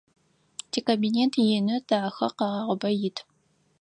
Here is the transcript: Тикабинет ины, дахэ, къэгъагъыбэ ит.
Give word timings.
Тикабинет 0.71 1.33
ины, 1.57 1.75
дахэ, 1.87 2.09
къэгъагъыбэ 2.37 2.89
ит. 3.07 3.17